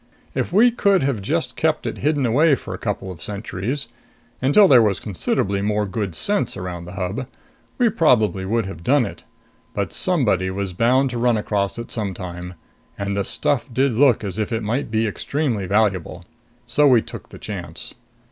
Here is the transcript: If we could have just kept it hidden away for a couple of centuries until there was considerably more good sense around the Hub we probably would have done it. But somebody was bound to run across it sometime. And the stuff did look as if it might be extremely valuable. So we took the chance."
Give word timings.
If 0.33 0.51
we 0.51 0.71
could 0.71 1.03
have 1.03 1.21
just 1.21 1.55
kept 1.55 1.85
it 1.85 1.99
hidden 1.99 2.25
away 2.25 2.55
for 2.55 2.73
a 2.73 2.79
couple 2.79 3.11
of 3.11 3.21
centuries 3.21 3.87
until 4.41 4.67
there 4.67 4.81
was 4.81 4.99
considerably 4.99 5.61
more 5.61 5.85
good 5.85 6.15
sense 6.15 6.57
around 6.57 6.85
the 6.85 6.93
Hub 6.93 7.27
we 7.77 7.87
probably 7.87 8.43
would 8.43 8.65
have 8.65 8.83
done 8.83 9.05
it. 9.05 9.23
But 9.75 9.93
somebody 9.93 10.49
was 10.49 10.73
bound 10.73 11.11
to 11.11 11.19
run 11.19 11.37
across 11.37 11.77
it 11.77 11.91
sometime. 11.91 12.55
And 12.97 13.15
the 13.15 13.23
stuff 13.23 13.71
did 13.71 13.93
look 13.93 14.23
as 14.23 14.39
if 14.39 14.51
it 14.51 14.63
might 14.63 14.89
be 14.89 15.05
extremely 15.05 15.67
valuable. 15.67 16.25
So 16.65 16.87
we 16.87 17.03
took 17.03 17.29
the 17.29 17.37
chance." 17.37 17.93